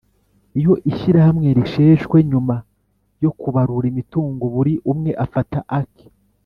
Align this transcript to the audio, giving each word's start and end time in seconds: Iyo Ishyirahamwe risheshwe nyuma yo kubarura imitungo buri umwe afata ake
Iyo 0.59 0.73
Ishyirahamwe 0.91 1.47
risheshwe 1.57 2.17
nyuma 2.31 2.55
yo 3.23 3.31
kubarura 3.39 3.85
imitungo 3.91 4.43
buri 4.55 4.73
umwe 4.91 5.11
afata 5.25 5.59
ake 5.81 6.05